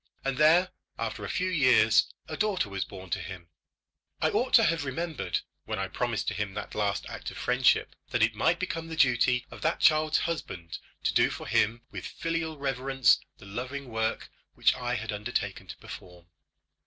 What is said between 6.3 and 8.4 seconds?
him that last act of friendship, that it